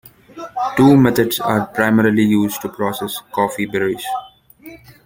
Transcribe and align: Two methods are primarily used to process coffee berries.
Two 0.77 0.97
methods 0.97 1.39
are 1.39 1.67
primarily 1.67 2.23
used 2.23 2.59
to 2.63 2.69
process 2.69 3.21
coffee 3.31 3.67
berries. 3.67 4.03